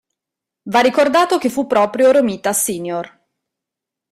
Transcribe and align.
Va 0.63 0.79
ricordato 0.79 1.37
che 1.37 1.51
fu 1.51 1.67
proprio 1.67 2.09
Romita 2.11 2.51
Sr. 2.53 3.19